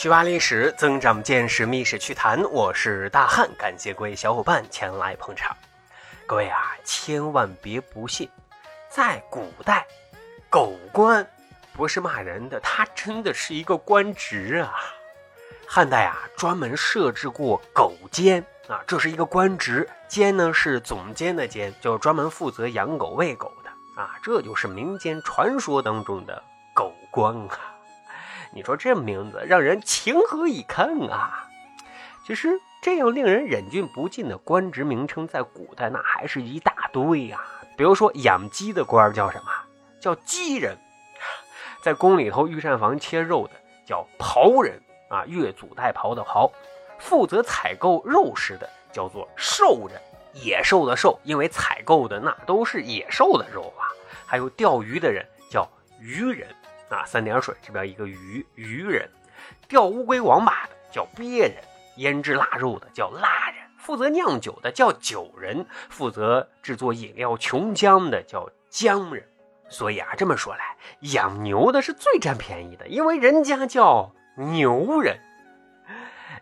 [0.00, 2.42] 去挖历史，增长见识，密室趣谈。
[2.44, 5.54] 我是大汉，感谢各位小伙伴前来捧场。
[6.26, 8.26] 各位啊，千万别不信，
[8.88, 9.86] 在古代，
[10.48, 11.28] 狗官
[11.74, 14.72] 不是骂人的，他真的是一个官职啊。
[15.68, 27.76] 汉代啊，专门设置过狗监啊，这是一个官职，监呢是总监的监，就专门负责养狗喂狗的啊，这就是民间传说当中的狗官啊。
[28.52, 31.48] 你说这名字让人情何以堪啊！
[32.26, 37.40] 其实这样令人忍俊不禁的官职名称，在古代那还是一大堆呀。
[37.76, 39.50] 比如说养鸡的官叫什么？
[40.00, 40.76] 叫鸡人。
[41.82, 43.52] 在宫里头御膳房切肉的
[43.86, 46.50] 叫庖人啊，越俎代庖的庖。
[46.98, 49.98] 负责采购肉食的叫做兽人，
[50.34, 53.88] 野兽的兽，因为采购的那都是野兽的肉啊。
[54.26, 55.66] 还有钓鱼的人叫
[55.98, 56.46] 鱼人。
[56.96, 59.08] 啊，三点水这边一个鱼鱼人，
[59.68, 61.54] 钓乌龟王八的叫鳖人，
[61.96, 69.24] 腌制腊肉的叫腊人，负责酿酒的叫酒人，负责制作饮料琼浆的叫浆人。
[69.68, 70.76] 所以啊，这么说来，
[71.12, 75.18] 养牛的是最占便宜的，因为人家叫牛人。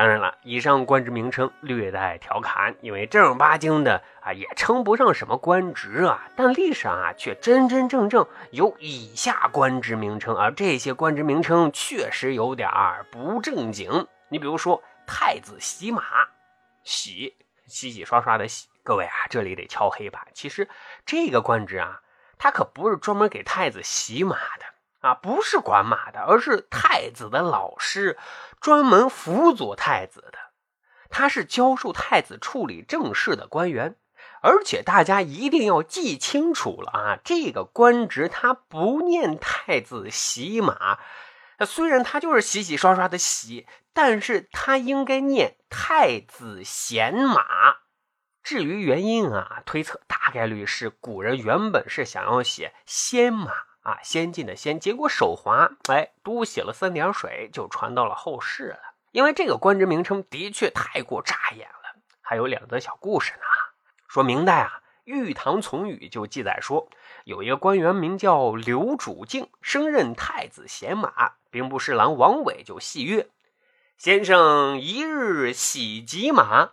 [0.00, 14.06] 当然了，以上官职名称略带调侃，因为正儿八经的啊也称不上什么官职啊，但历史上啊却真真正正有以下官职名称，而这些官职名称确实有点儿不正经。
[14.30, 16.02] 你比如说太子洗马，
[16.82, 20.26] 洗洗洗刷刷的洗，各位啊，这里得敲黑板。
[20.32, 20.66] 其实
[21.04, 22.00] 这个官职啊，
[22.38, 24.64] 他可不是专门给太子洗马的。
[25.00, 28.18] 啊，不是管马的，而是太子的老师，
[28.60, 30.38] 专门辅佐太子的。
[31.08, 33.96] 他是教授太子处理政事的官员，
[34.42, 40.98] 而且大家一定要记清楚了啊，这个官职他不念太子洗马，
[41.66, 47.78] 虽然他就是洗洗刷刷的洗，但是他应该念太子贤马。
[48.42, 53.52] 至于原因啊，推测大概率是古人原本是想要写先马。
[53.82, 58.94] 啊，先进的先，结果手滑，哎，多写了三点水，就传到了后世了。
[59.12, 62.00] 因为这个官职名称的确太过扎眼了。
[62.20, 63.42] 还有两则小故事呢，
[64.06, 66.88] 说明代啊，《玉堂从语》就记载说，
[67.24, 73.28] 有一个官员名叫刘主敬，升任太子贤马，兵部侍郎王伟就戏曰
[73.98, 76.72] ：“先生一日喜几马？”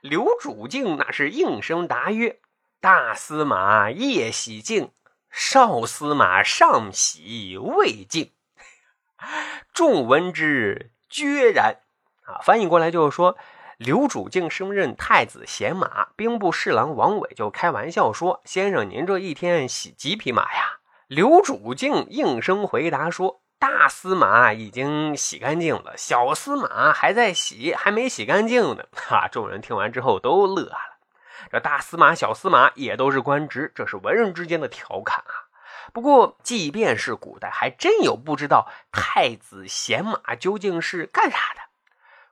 [0.00, 2.40] 刘主敬那是应声答曰
[2.80, 4.90] ：“大司马夜洗净。”
[5.30, 8.32] 少司马尚喜未尽，
[9.72, 11.76] 众闻之决然。
[12.26, 13.36] 啊，翻译过来就是说，
[13.76, 30.97] 刘主敬升任太子贤马，兵部侍郎王伟就开玩笑说：“先生，您这一天洗几匹马呀？”刘主敬应声回答说：“大司马已经洗干净了，小司马还在洗，还没洗干净呢。”哈，众人听完之后都乐了。
[31.50, 35.46] 这大司马、小司马也都是官职，这是文人之间的调侃啊。
[35.92, 41.60] 不过，即便是古代，还真有不知道太子贤马究竟是干啥的。《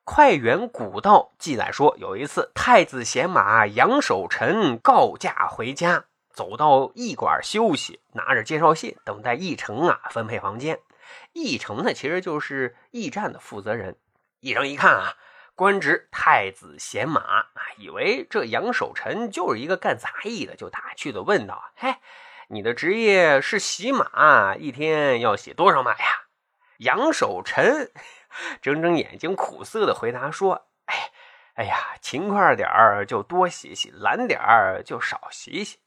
[0.04, 10.78] 快元古道》记载说，有一次太子贤马杨守臣告假回家，走到驿馆休息，拿着介绍信等待驿丞啊分配房间。
[11.32, 13.96] 驿丞呢，其实就是驿站的负责人。
[14.40, 15.14] 驿丞一看啊。
[15.56, 21.96] 官职太子贤马啊，以为这杨守臣就是一个干杂役的，就打趣的问道：“嘿，
[22.48, 26.26] 你的职业是洗马，一天要洗多少马呀？”
[26.80, 27.90] 杨守臣
[28.60, 31.10] 睁睁眼睛，苦涩的回答说：“哎，
[31.54, 35.78] 哎呀，勤快点儿就多洗洗，懒点儿就少洗洗。”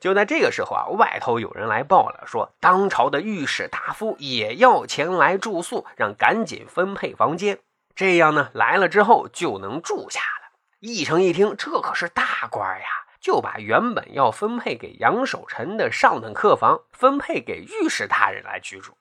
[0.00, 7.58] 就在这个时候啊，外头有人来报了，说当朝的御史大夫也要前来住宿，让赶紧分配房间。
[7.94, 10.58] 这样呢，来了之后就能住下了。
[10.80, 12.86] 义成一听，这可是大官呀，
[13.20, 18.96] 就把原本要分配给杨守臣的上等客房分配给御史大人来居住。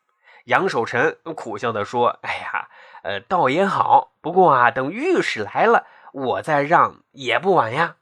[0.45, 2.69] 杨守臣苦笑地说：“哎呀，
[3.03, 7.97] 呃，倒也好，不过啊，等御史来了，我再让也不晚呀。”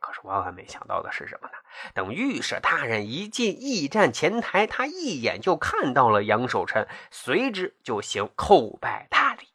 [0.00, 1.54] 可是万万没想到的是什么呢？
[1.94, 9.46] 等御史大人一进驿站前台，他一眼就看到了杨守臣，随之就行叩拜大礼。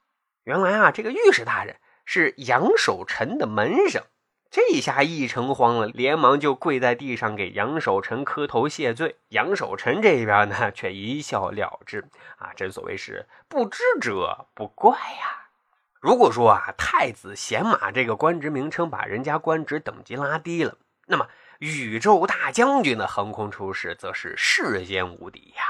[0.49, 1.75] 原来啊，这个御史大人
[2.05, 4.01] 是杨守臣的门生，
[4.49, 9.17] 这下一城慌了，连忙就跪在地上给杨守臣磕头谢罪。
[9.27, 12.09] 杨守臣这边呢，却一笑了之。
[12.37, 15.49] 啊，正所谓是不知者不怪呀。
[16.01, 21.27] 如果说啊，太子贤马这个官职名称把人家官职等级拉低了，那么
[21.59, 25.63] 宇宙大将军的横空出世则是世间无敌呀。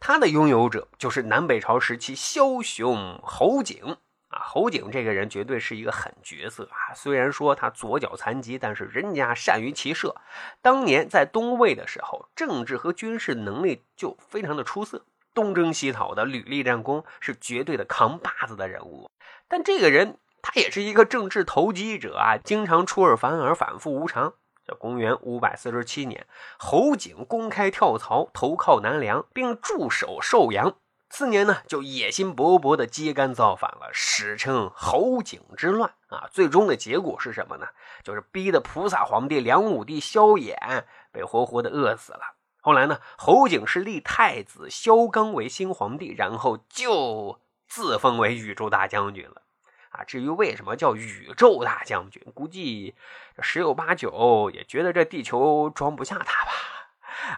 [0.00, 3.96] 他的拥有者就是南北朝时期枭雄侯景。
[4.30, 6.94] 啊，侯景这个人绝对是一个狠角色啊！
[6.94, 10.14] 虽然说他左脚残疾，但是人家善于骑射。
[10.62, 15.04] 当年在东魏的时候，政治和军事能力就非常的出色，
[15.34, 19.10] 东征西讨的屡立战功，是绝对的扛把子的人物。
[19.48, 24.34] 但这个人他也是一个政治投机者啊，经常出尔反尔，反复无常。
[24.74, 26.26] 公元五百四十七年，
[26.58, 30.76] 侯景公开跳槽，投靠南梁，并驻守寿阳。
[31.08, 36.28] 次年呢，就野心勃勃的揭竿造反了，史称侯景之乱啊。
[36.30, 37.66] 最终的结果是什么呢？
[38.04, 42.20] 就是逼得菩萨皇帝梁武帝萧衍被活活的饿死了。
[42.60, 49.42] 后来呢，侯景是立太子萧纲为新皇帝，然后就自封为宇宙大将军了
[49.90, 50.02] 啊。
[50.04, 52.96] 至于为什么叫宇宙大将军，估计
[53.40, 56.52] 十有八九也觉得这地球装不下他吧。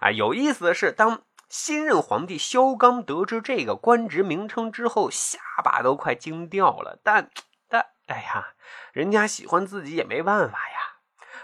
[0.01, 1.23] 啊，有意思的是，当。
[1.49, 6.99] 新任皇帝萧纲得知这个官职名称之后，下巴都快惊掉了。
[7.03, 7.31] 但，
[7.69, 8.55] 但，哎呀，
[8.95, 10.77] 人家喜欢自己也没办法呀。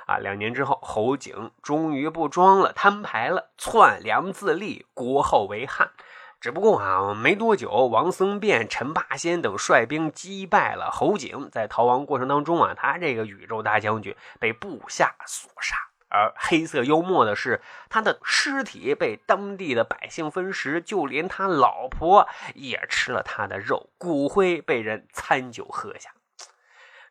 [0.07, 5.91] 啊，两年之后，侯景终于不装了，摊牌了，篡梁自立，国号为汉。
[6.40, 15.76] 只不过啊，没多久，王僧辩、陈霸先等率兵击败了侯景，在逃亡过程当中啊，他这个宇宙大将军被部下所杀。
[16.11, 26.11] 而黑色幽默的是，他的尸体被当地的百姓分食，就连他老婆也吃了他的肉，骨灰被人餐酒喝下。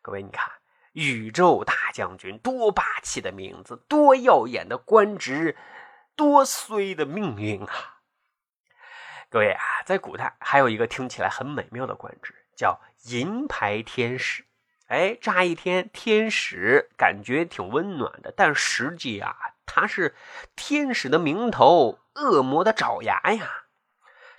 [0.02, 0.50] 各位，你看，
[0.94, 5.56] 宇宙大将军多霸气的名字，多耀眼的官职，
[6.16, 7.97] 多衰的命运啊！
[9.30, 14.44] 各位啊，在古代还有一个听起来很美妙的官职，叫银牌天使。
[14.86, 19.36] 哎，乍一听天使感觉挺温暖的，但实际啊，
[19.66, 20.14] 他是
[20.56, 23.64] 天使的名头，恶魔的爪牙呀。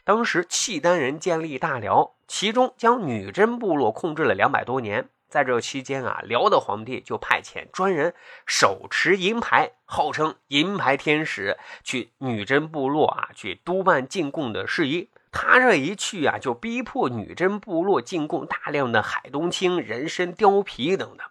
[0.03, 5.09] 当时契丹人建立大辽，其中将女真部落控制了两百多年。
[5.29, 8.15] 在这期间啊，辽的皇帝就派遣专人
[8.45, 15.09] 手持银牌，号称银牌天使，去女真部落啊，去督办进贡的事宜。
[15.31, 21.27] 他这一去啊，就逼迫女真部落进贡大量的海东青、人参、貂皮等等，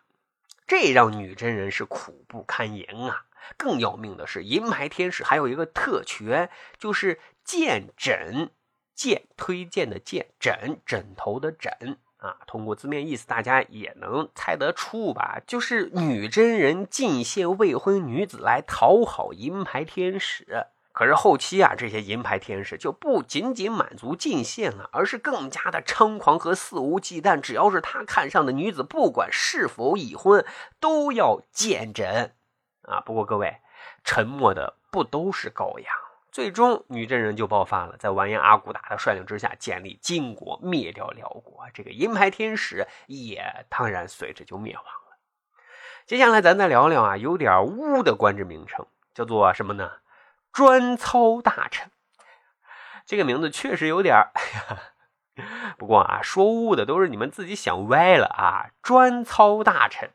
[0.69, 3.25] 这让女真人是苦不堪言啊。
[3.57, 6.49] 更要命的是，银牌天使还有一个特权，
[6.79, 8.51] 就是荐枕，
[8.95, 12.37] 荐推荐的荐，枕枕头的枕啊。
[12.47, 15.41] 通过字面意思，大家也能猜得出吧？
[15.47, 20.67] 就是女真人进献未婚女子来讨好银牌天使。
[20.93, 27.41] 可是后期啊，这些银牌天使就不仅仅满足进献了，而是更加的猖狂和肆无忌惮。
[27.41, 30.45] 只要是他看上的女子，不管是否已婚，
[30.81, 32.33] 都要见诊
[32.83, 33.01] 啊。
[33.01, 33.59] 不过各位，
[34.03, 35.87] 沉默的不都是羔羊？
[36.31, 41.65] 最终女真人就爆发了，在完颜阿骨打的率领之下，建立金国，灭掉辽国。
[41.73, 45.19] 这个银牌天使也当然随之就灭亡了。
[46.07, 49.99] 接下来咱再聊聊啊，有点污的官职名称，叫做什么呢？
[50.53, 51.91] 专操大臣，
[53.05, 58.71] 这个名字确实有点哎呀， 不过啊，说污的都是你们自己想歪了啊。
[58.83, 60.11] 专操大臣，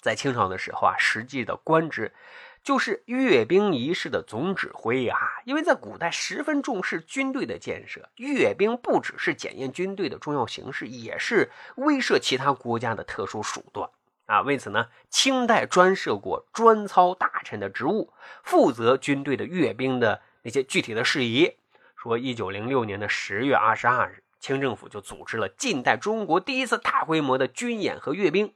[0.00, 2.14] 在清朝的时候啊，实际的官职
[2.68, 5.16] 就是阅兵仪式的总指挥啊。
[5.46, 13.88] 因为在古代十分重视军队的建设，阅兵不只是检验军队的重要形式，也是威慑其他国家的特殊手段。
[14.26, 21.56] 啊，为此呢，清代专设过专操大臣的职务，负责军队的阅兵的那些具体的事宜。
[21.96, 28.52] 说，一九零六年的十月二十二日，清政府就组织了近代中国第一次大规模的军演和阅兵。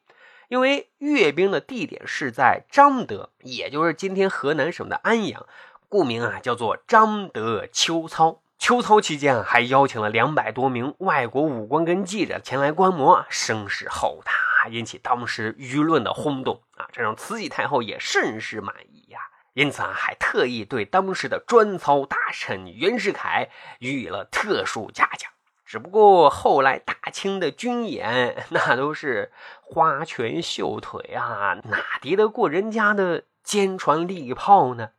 [0.52, 5.46] 因为阅兵的地点是在彰德，也就是今天河南省的安阳，
[5.88, 8.42] 故名啊叫做彰德秋操。
[8.58, 14.68] 秋操期间啊，还邀请了两百多名外国武官跟记者前来观摩，声势浩大。
[14.68, 19.20] 引起当时舆论的轰动啊，这让慈禧太后也甚是满意呀。
[19.54, 25.30] 因此啊，还特意对当时的专操大臣袁世凯予以了特殊嘉奖。
[25.72, 34.90] 只不过后来大清的军演 那都是花拳绣腿啊，哪敌得过人家的坚船利炮呢？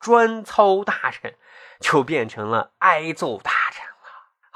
[0.00, 1.34] 专操大臣
[1.80, 3.52] 就变成了挨揍大。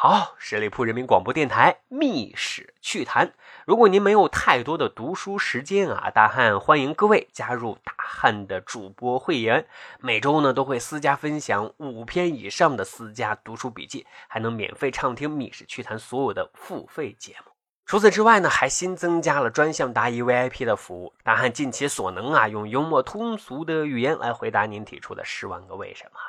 [0.08, 3.26] 好，十里铺人民广播电台《密史趣谈》。
[3.64, 9.66] 如果您没有太多的读书时间啊，大汉欢迎各位加入大汉的主播会员，
[9.98, 17.50] 每周呢都会私家分享五篇以上的私家读书笔记，还能免费畅听《密史趣谈》所有的付费节目。
[17.84, 21.12] 除此之外呢，还新增加了专项答疑 VIP 的服务。
[21.24, 26.20] 大汉尽其所能啊，用幽默通俗的语言来回答您提出的十万个为什么。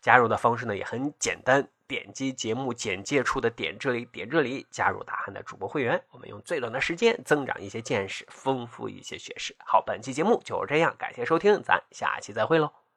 [0.00, 6.02] 加入的方式呢也很简单，点击节目简介处的点这里点这里，加入大汉的主播会员。
[6.10, 9.54] 我们用最短的时间增长一些见识，丰富一些学识。
[9.58, 12.87] 好，本期节目就是这样，感谢收听，咱下期再会喽。